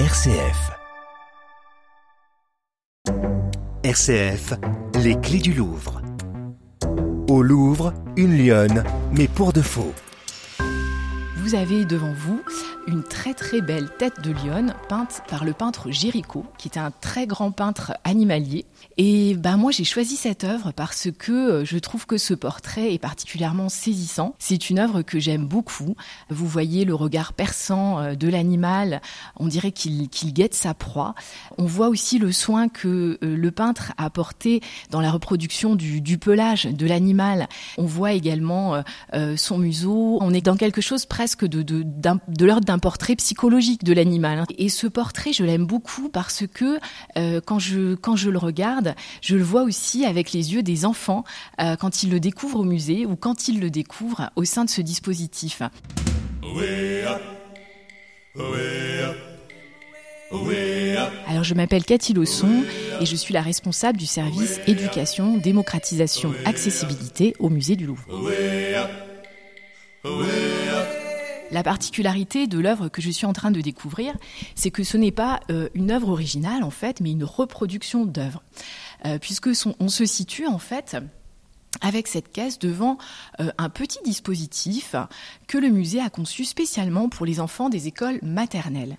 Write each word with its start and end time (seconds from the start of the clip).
RCF. 0.00 0.72
RCF, 3.84 4.54
les 5.00 5.14
clés 5.20 5.38
du 5.38 5.54
Louvre. 5.54 6.02
Au 7.28 7.42
Louvre, 7.42 7.94
une 8.16 8.36
lionne, 8.36 8.82
mais 9.12 9.28
pour 9.28 9.52
de 9.52 9.62
faux. 9.62 9.94
Vous 11.44 11.54
avez 11.54 11.84
devant 11.84 12.14
vous 12.14 12.40
une 12.86 13.02
très 13.02 13.34
très 13.34 13.60
belle 13.60 13.90
tête 13.98 14.22
de 14.22 14.30
lionne 14.30 14.74
peinte 14.88 15.20
par 15.28 15.44
le 15.44 15.52
peintre 15.52 15.90
Géricault, 15.90 16.46
qui 16.56 16.68
est 16.68 16.78
un 16.78 16.90
très 16.90 17.26
grand 17.26 17.50
peintre 17.50 17.92
animalier. 18.02 18.64
Et 18.96 19.34
ben 19.34 19.58
moi 19.58 19.70
j'ai 19.70 19.84
choisi 19.84 20.16
cette 20.16 20.44
œuvre 20.44 20.72
parce 20.72 21.08
que 21.18 21.32
euh, 21.32 21.64
je 21.66 21.76
trouve 21.76 22.06
que 22.06 22.16
ce 22.16 22.32
portrait 22.32 22.94
est 22.94 22.98
particulièrement 22.98 23.68
saisissant. 23.68 24.34
C'est 24.38 24.70
une 24.70 24.78
œuvre 24.78 25.02
que 25.02 25.18
j'aime 25.18 25.44
beaucoup. 25.46 25.96
Vous 26.30 26.46
voyez 26.46 26.86
le 26.86 26.94
regard 26.94 27.34
perçant 27.34 27.98
euh, 27.98 28.14
de 28.14 28.28
l'animal, 28.28 29.02
on 29.36 29.46
dirait 29.46 29.72
qu'il 29.72 30.08
guette 30.08 30.54
sa 30.54 30.72
proie. 30.72 31.14
On 31.58 31.66
voit 31.66 31.88
aussi 31.88 32.18
le 32.18 32.32
soin 32.32 32.68
que 32.70 33.18
euh, 33.22 33.36
le 33.36 33.50
peintre 33.50 33.92
a 33.98 34.06
apporté 34.06 34.62
dans 34.90 35.02
la 35.02 35.10
reproduction 35.10 35.74
du, 35.74 36.00
du 36.00 36.16
pelage 36.16 36.64
de 36.64 36.86
l'animal. 36.86 37.48
On 37.76 37.84
voit 37.84 38.12
également 38.12 38.82
son 39.36 39.58
museau. 39.58 40.18
On 40.20 40.32
est 40.32 40.40
dans 40.40 40.56
quelque 40.56 40.80
chose 40.80 41.06
presque 41.06 41.33
de, 41.42 41.62
de, 41.62 42.44
l'ordre 42.44 42.64
d'un 42.64 42.74
un 42.74 42.78
portrait 42.78 43.14
psychologique 43.14 43.84
de 43.84 43.92
l'animal. 43.92 44.44
Et 44.58 44.68
ce 44.68 44.86
portrait, 44.88 45.32
je 45.32 45.44
l'aime 45.44 45.64
beaucoup 45.64 46.08
parce 46.08 46.44
que 46.52 46.78
euh, 47.16 47.40
quand, 47.44 47.60
je, 47.60 47.94
quand 47.94 48.16
je 48.16 48.30
le 48.30 48.38
regarde, 48.38 48.94
je 49.20 49.36
le 49.36 49.44
vois 49.44 49.62
aussi 49.62 50.04
avec 50.04 50.32
les 50.32 50.54
yeux 50.54 50.62
des 50.62 50.84
enfants 50.84 51.22
euh, 51.60 51.76
quand 51.76 52.02
ils 52.02 52.10
le 52.10 52.18
découvrent 52.18 52.60
au 52.60 52.64
musée 52.64 53.06
ou 53.06 53.14
quand 53.16 53.46
ils 53.48 53.60
le 53.60 53.70
découvrent 53.70 54.30
au 54.34 54.44
sein 54.44 54.64
de 54.64 54.70
ce 54.70 54.80
dispositif. 54.80 55.62
Alors 61.28 61.44
je 61.44 61.54
m'appelle 61.54 61.84
Cathy 61.84 62.12
Losson 62.12 62.64
et 63.00 63.06
je 63.06 63.16
suis 63.16 63.32
la 63.34 63.42
responsable 63.42 63.98
du 63.98 64.06
service 64.06 64.60
éducation, 64.66 65.36
démocratisation, 65.36 66.34
accessibilité 66.44 67.34
au 67.38 67.50
musée 67.50 67.76
du 67.76 67.86
Louvre. 67.86 68.04
La 71.50 71.62
particularité 71.62 72.46
de 72.46 72.58
l'œuvre 72.58 72.88
que 72.88 73.02
je 73.02 73.10
suis 73.10 73.26
en 73.26 73.32
train 73.32 73.50
de 73.50 73.60
découvrir, 73.60 74.16
c'est 74.54 74.70
que 74.70 74.82
ce 74.82 74.96
n'est 74.96 75.12
pas 75.12 75.40
euh, 75.50 75.68
une 75.74 75.90
œuvre 75.90 76.08
originale 76.08 76.64
en 76.64 76.70
fait, 76.70 77.00
mais 77.00 77.12
une 77.12 77.24
reproduction 77.24 78.04
d'œuvre, 78.04 78.42
euh, 79.04 79.18
puisque 79.18 79.50
on 79.78 79.88
se 79.88 80.04
situe 80.06 80.46
en 80.46 80.58
fait 80.58 80.96
avec 81.80 82.08
cette 82.08 82.32
caisse 82.32 82.58
devant 82.58 82.98
euh, 83.40 83.50
un 83.58 83.68
petit 83.68 83.98
dispositif 84.04 84.94
que 85.46 85.58
le 85.58 85.68
musée 85.68 86.00
a 86.00 86.10
conçu 86.10 86.44
spécialement 86.44 87.08
pour 87.08 87.26
les 87.26 87.40
enfants 87.40 87.68
des 87.68 87.88
écoles 87.88 88.18
maternelles. 88.22 88.96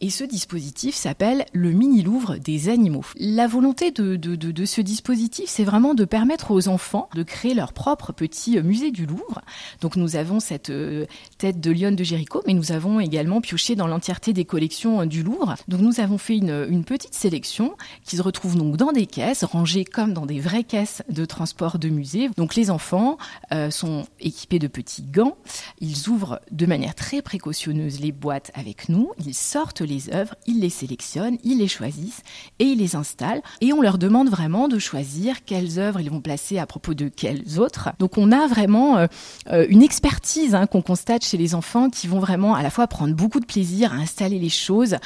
Et 0.00 0.10
ce 0.10 0.22
dispositif 0.22 0.94
s'appelle 0.94 1.44
le 1.52 1.72
mini-louvre 1.72 2.36
des 2.36 2.68
animaux. 2.68 3.04
La 3.16 3.48
volonté 3.48 3.90
de, 3.90 4.64
ce 4.64 4.80
dispositif, 4.80 5.46
c'est 5.48 5.64
vraiment 5.64 5.94
de 5.94 6.04
permettre 6.04 6.52
aux 6.52 6.68
enfants 6.68 7.08
de 7.16 7.24
créer 7.24 7.52
leur 7.52 7.72
propre 7.72 8.12
petit 8.12 8.60
musée 8.62 8.92
du 8.92 9.06
Louvre. 9.06 9.42
Donc 9.80 9.96
nous 9.96 10.14
avons 10.14 10.38
cette 10.38 10.70
euh, 10.70 11.06
tête 11.38 11.60
de 11.60 11.72
lionne 11.72 11.96
de 11.96 12.04
Géricault, 12.04 12.42
mais 12.46 12.54
nous 12.54 12.70
avons 12.70 13.00
également 13.00 13.40
pioché 13.40 13.74
dans 13.74 13.88
l'entièreté 13.88 14.32
des 14.32 14.44
collections 14.44 15.00
euh, 15.00 15.06
du 15.06 15.24
Louvre. 15.24 15.56
Donc 15.66 15.80
nous 15.80 15.98
avons 15.98 16.18
fait 16.18 16.36
une, 16.36 16.84
petite 16.84 17.14
sélection 17.14 17.76
qui 18.04 18.16
se 18.16 18.22
retrouve 18.22 18.56
donc 18.56 18.76
dans 18.76 18.92
des 18.92 19.06
caisses, 19.06 19.42
rangées 19.42 19.84
comme 19.84 20.12
dans 20.12 20.26
des 20.26 20.38
vraies 20.38 20.64
caisses 20.64 21.02
de 21.08 21.24
transport 21.24 21.78
de 21.78 21.88
musée. 21.88 22.30
Donc 22.36 22.54
les 22.54 22.70
enfants 22.70 23.18
euh, 23.52 23.70
sont 23.70 24.06
équipés 24.20 24.60
de 24.60 24.68
petits 24.68 25.02
gants. 25.02 25.36
Ils 25.80 26.08
ouvrent 26.08 26.40
de 26.52 26.66
manière 26.66 26.94
très 26.94 27.20
précautionneuse 27.20 27.98
les 27.98 28.12
boîtes 28.12 28.52
avec 28.54 28.88
nous. 28.88 29.10
Ils 29.26 29.34
sortent 29.34 29.82
les 29.88 30.14
œuvres, 30.14 30.34
ils 30.46 30.60
les 30.60 30.70
sélectionnent, 30.70 31.38
ils 31.44 31.58
les 31.58 31.68
choisissent 31.68 32.22
et 32.58 32.64
ils 32.64 32.78
les 32.78 32.96
installent. 32.96 33.42
Et 33.60 33.72
on 33.72 33.80
leur 33.80 33.98
demande 33.98 34.28
vraiment 34.28 34.68
de 34.68 34.78
choisir 34.78 35.44
quelles 35.44 35.78
œuvres 35.78 36.00
ils 36.00 36.10
vont 36.10 36.20
placer 36.20 36.58
à 36.58 36.66
propos 36.66 36.94
de 36.94 37.08
quelles 37.08 37.58
autres. 37.58 37.90
Donc 37.98 38.18
on 38.18 38.32
a 38.32 38.46
vraiment 38.46 38.98
euh, 38.98 39.06
euh, 39.50 39.66
une 39.68 39.82
expertise 39.82 40.54
hein, 40.54 40.66
qu'on 40.66 40.82
constate 40.82 41.24
chez 41.24 41.36
les 41.36 41.54
enfants 41.54 41.90
qui 41.90 42.06
vont 42.06 42.20
vraiment 42.20 42.54
à 42.54 42.62
la 42.62 42.70
fois 42.70 42.86
prendre 42.86 43.14
beaucoup 43.14 43.40
de 43.40 43.46
plaisir 43.46 43.92
à 43.92 43.96
installer 43.96 44.38
les 44.38 44.48
choses, 44.48 44.96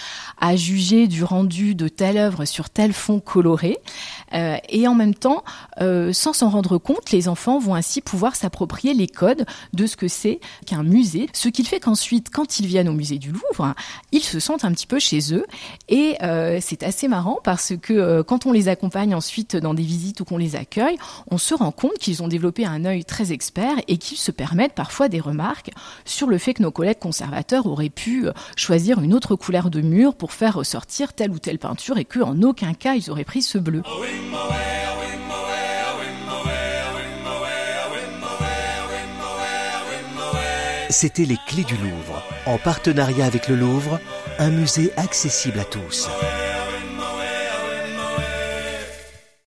à 0.41 0.56
juger 0.56 1.06
du 1.06 1.25
rendu 1.25 1.75
de 1.75 1.88
telle 1.88 2.19
œuvre 2.19 2.44
sur 2.44 2.71
tel 2.71 2.92
fond 2.92 3.21
coloré. 3.21 3.78
Euh, 4.34 4.56
et 4.69 4.87
en 4.88 4.94
même 4.94 5.15
temps, 5.15 5.44
sans 6.12 6.32
s'en 6.32 6.48
rendre 6.48 6.78
compte, 6.78 7.10
les 7.10 7.28
enfants 7.28 7.59
vont 7.59 7.75
ainsi 7.75 8.00
pouvoir 8.00 8.37
s'approprier 8.37 8.94
les 8.94 9.09
codes 9.09 9.44
de 9.72 9.87
ce 9.87 9.97
que 9.97 10.09
c'est 10.09 10.41
qu'un 10.66 10.82
musée. 10.82 11.28
Ce 11.32 11.48
qui 11.48 11.65
fait 11.65 11.81
qu'ensuite, 11.81 12.31
quand 12.31 12.59
ils 12.60 12.66
viennent 12.66 12.88
au 12.88 12.94
musée 12.94 13.19
du 13.19 13.32
Louvre, 13.32 13.75
ils 14.12 14.22
se 14.22 14.41
sentent 14.41 14.65
un 14.65 14.72
un 14.72 14.75
petit 14.75 14.87
peu 14.87 14.99
chez 14.99 15.34
eux. 15.34 15.44
Et 15.88 16.16
euh, 16.22 16.59
c'est 16.60 16.83
assez 16.83 17.06
marrant 17.06 17.38
parce 17.44 17.75
que 17.81 17.93
euh, 17.93 18.22
quand 18.22 18.47
on 18.47 18.53
les 18.53 18.69
accompagne 18.69 19.15
ensuite 19.15 19.55
dans 19.55 19.75
des 19.75 19.83
visites 19.83 20.21
ou 20.21 20.25
qu'on 20.25 20.38
les 20.38 20.56
accueille, 20.56 20.97
on 21.31 21.37
se 21.37 21.55
rend 21.55 21.72
compte 21.72 21.99
qu'ils 21.99 22.22
ont 22.22 22.28
développé 22.28 22.65
un 22.65 22.87
œil 22.87 23.05
très 23.05 23.33
expert 23.33 23.77
et 23.87 23.99
qu'ils 23.99 24.19
se 24.19 24.31
permettent 24.31 24.75
parfois 24.75 25.09
des 25.09 25.21
remarques 25.21 25.71
sur 26.06 26.28
le 26.28 26.38
fait 26.38 26.55
que 26.55 26.62
nos 26.62 26.71
collègues 26.71 26.99
conservateurs 26.99 27.66
auraient 27.66 27.91
pu 27.91 28.27
euh, 28.27 28.33
choisir 28.56 29.00
une 29.00 29.12
autre 29.12 29.37
couleur 29.37 29.69
de 29.69 29.83
mur 29.83 30.15
pour 30.15 30.33
faire 30.33 30.55
ressortir 30.55 31.12
telle 31.12 31.31
ou 31.31 31.39
telle 31.39 31.59
peinture 31.59 31.99
et 31.99 32.06
qu'en 32.06 32.41
aucun 32.43 32.72
cas 32.72 32.94
ils 32.94 33.10
auraient 33.10 33.25
pris 33.25 33.43
ce 33.43 33.59
bleu. 33.59 33.83
C'était 40.92 41.25
les 41.25 41.38
clés 41.47 41.64
du 41.64 41.75
Louvre, 41.78 42.22
en 42.44 42.58
partenariat 42.58 43.25
avec 43.25 43.48
le 43.48 43.56
Louvre, 43.56 43.98
un 44.38 44.50
musée 44.50 44.92
accessible 44.98 45.58
à 45.58 45.64
tous. 45.64 46.06